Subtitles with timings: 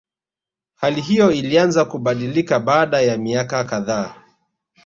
[0.75, 4.15] Hali hiyo ilianza kubadilika baada ya miaka kadhaa